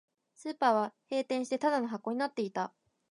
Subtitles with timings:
[0.33, 2.73] スーパーは閉店して、ただの箱になっていた